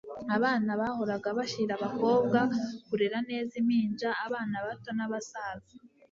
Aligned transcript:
Abana 0.35 0.69
bahoraga 0.81 1.27
bashira 1.37 1.71
abakobwa 1.75 2.39
kurera 2.87 3.17
neza 3.29 3.53
impinja 3.61 4.09
abana 4.25 4.55
bato 4.67 4.89
nabasaza 4.97 5.73